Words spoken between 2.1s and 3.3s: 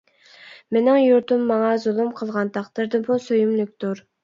قىلغان تەقدىردىمۇ